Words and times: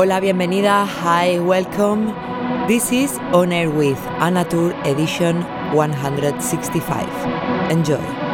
Hola, 0.00 0.20
bienvenida. 0.20 0.86
Hi, 0.86 1.40
welcome. 1.40 2.14
This 2.68 2.92
is 2.92 3.18
On 3.32 3.50
Air 3.50 3.68
with 3.68 3.98
Anatur 4.20 4.72
Edition 4.86 5.42
165. 5.74 7.08
Enjoy. 7.68 8.27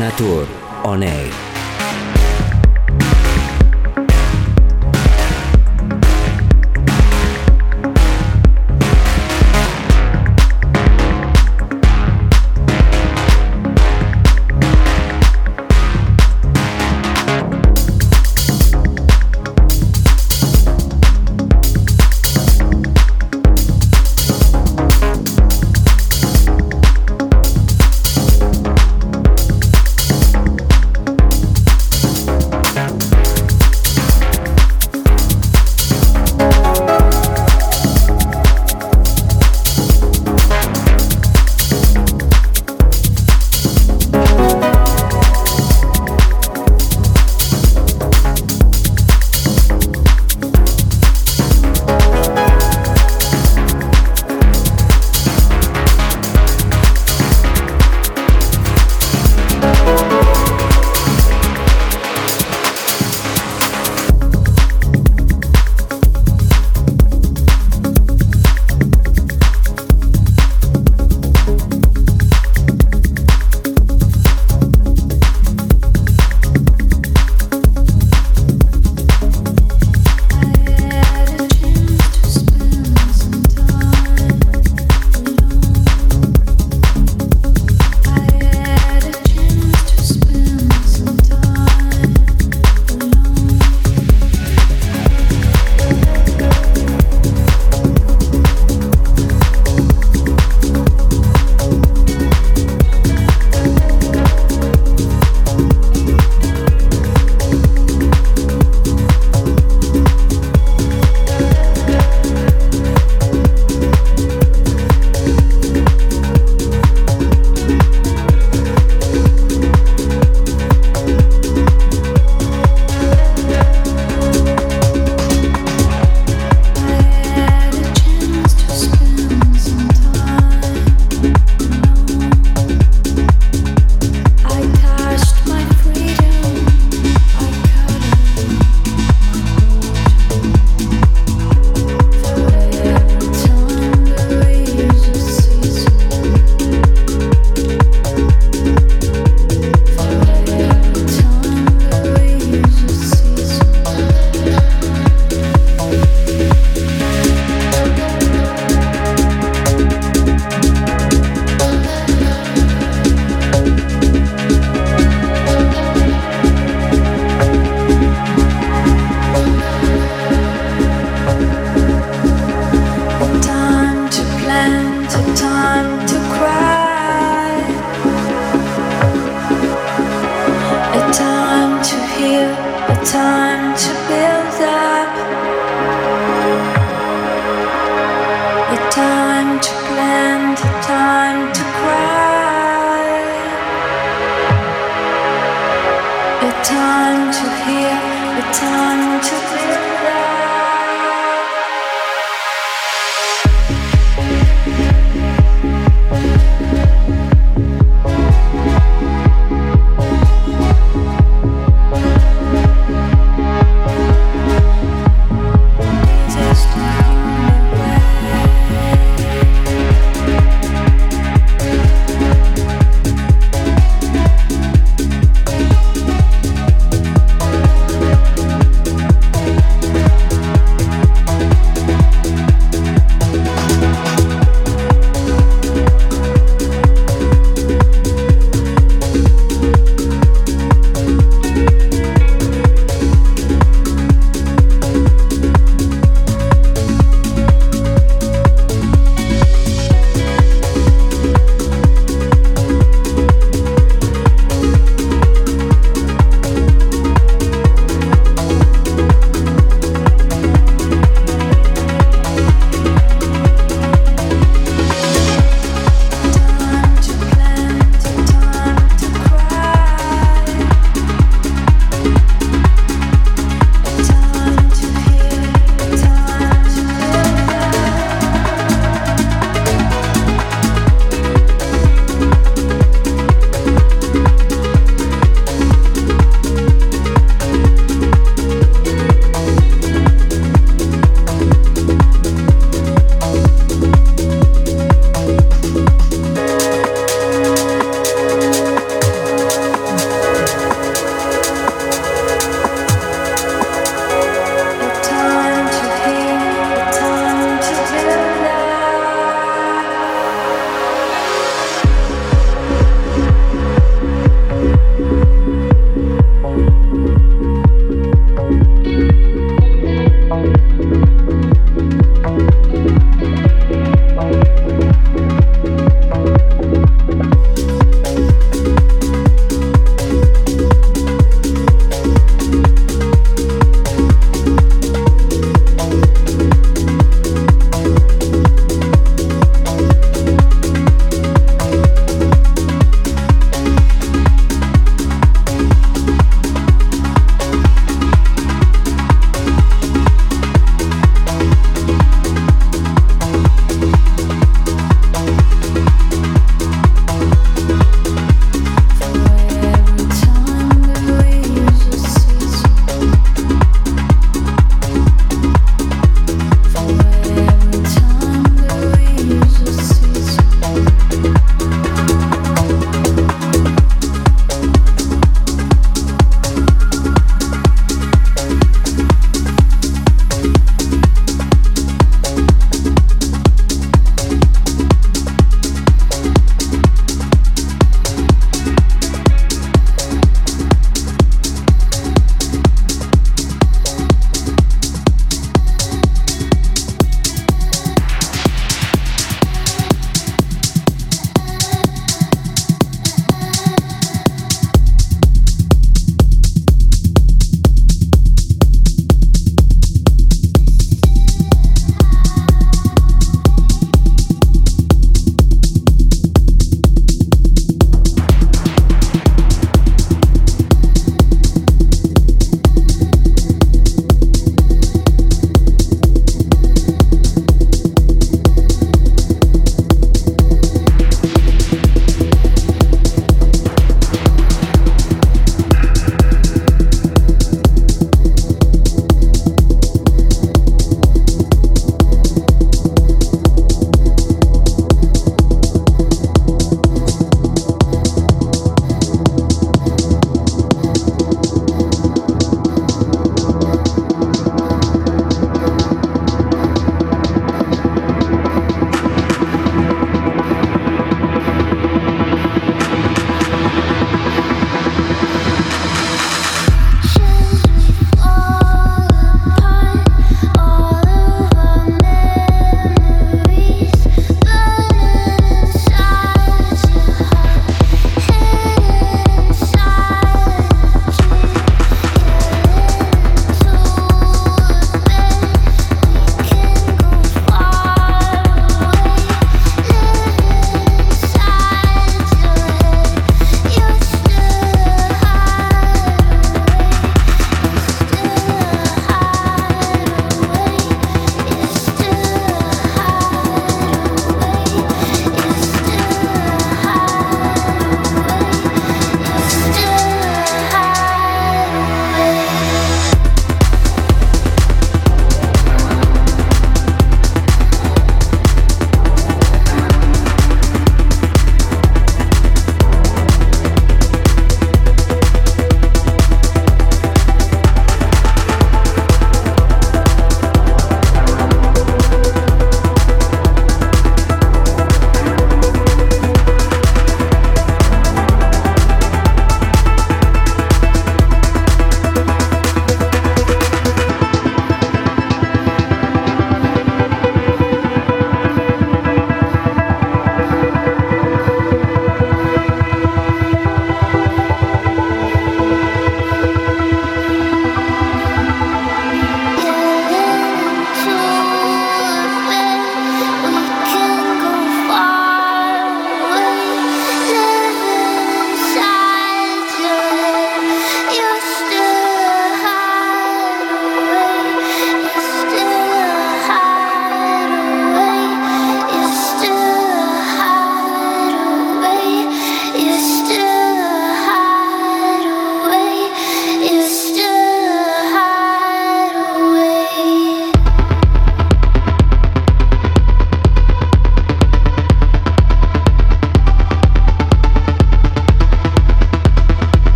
Anatur 0.00 0.46
On 0.82 1.02
Air. 1.02 1.49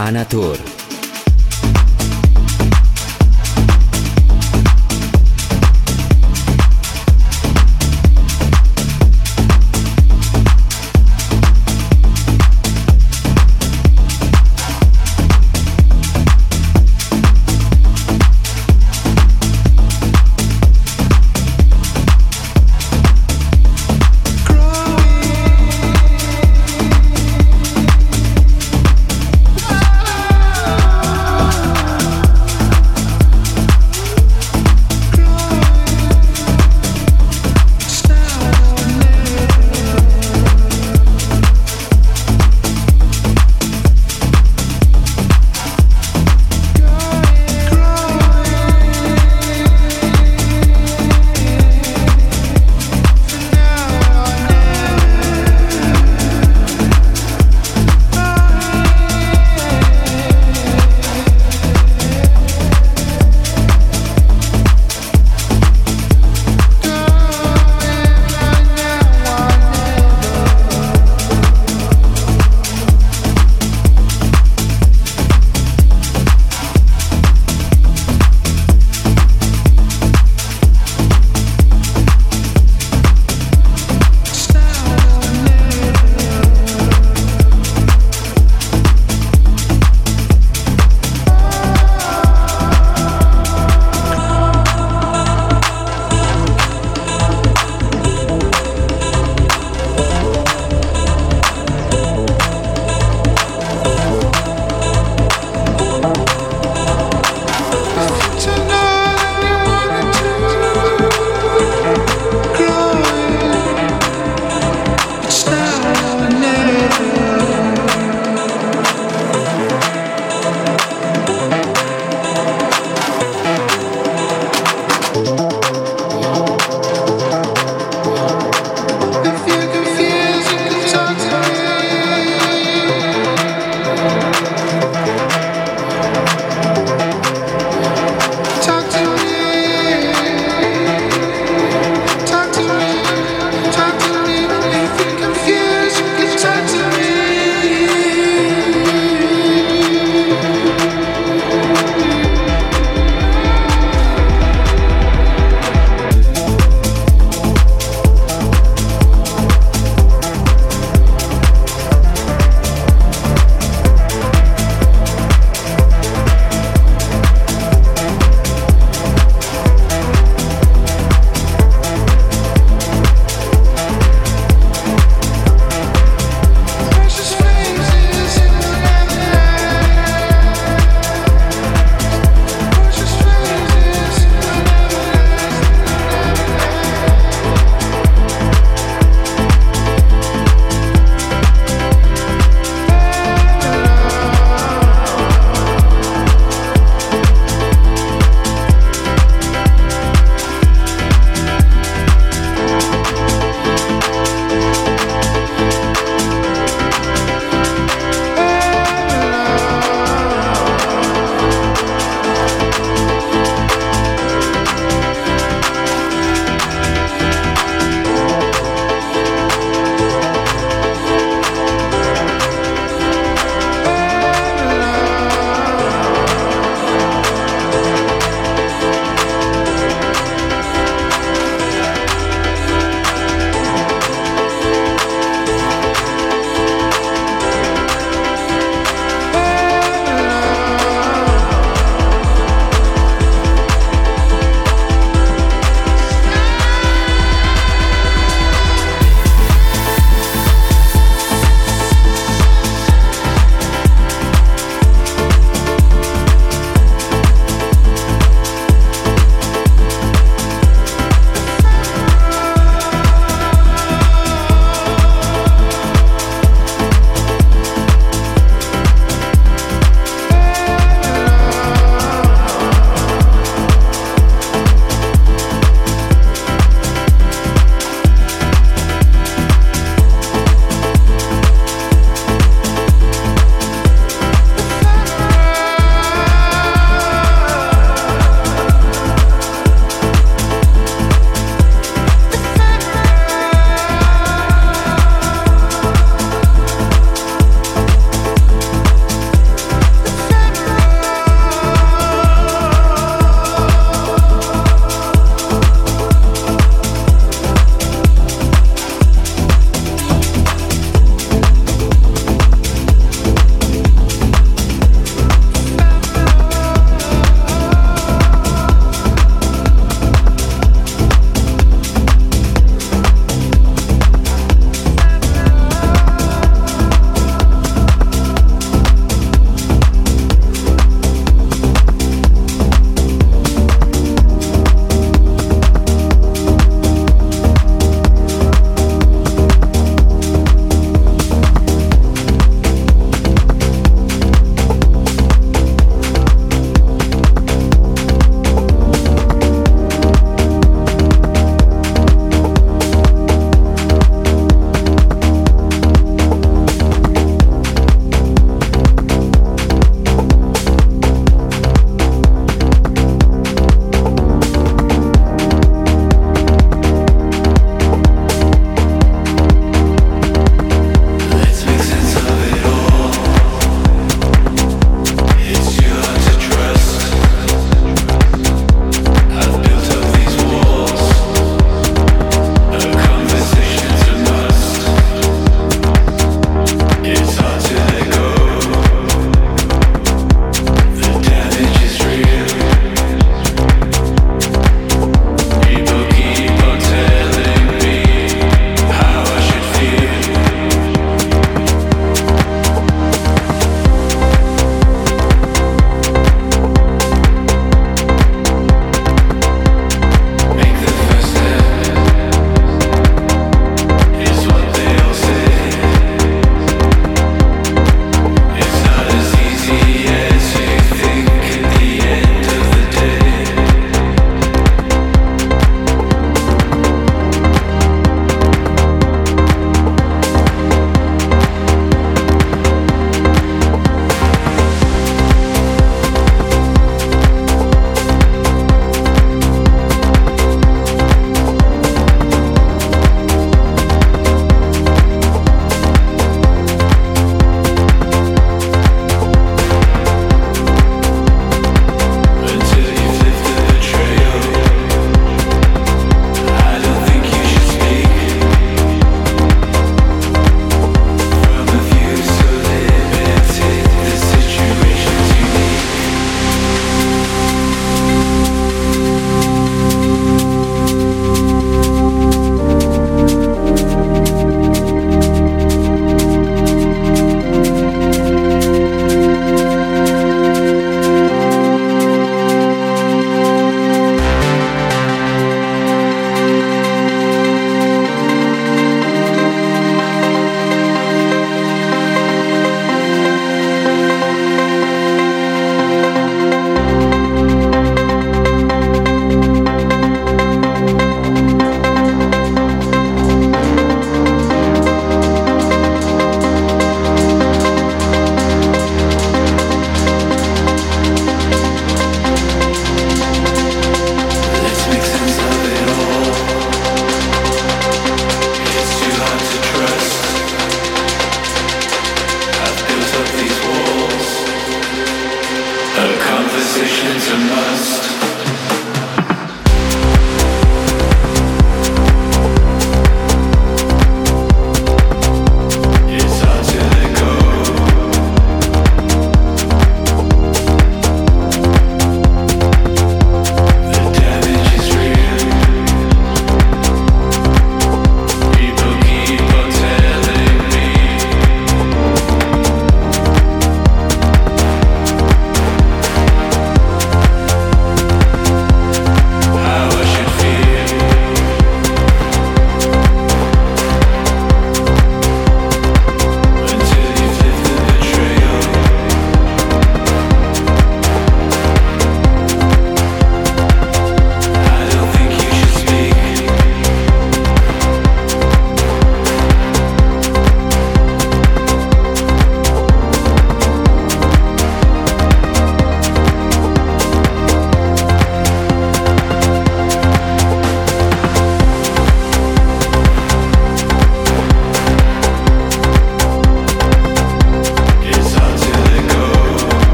Anatur. 0.00 0.79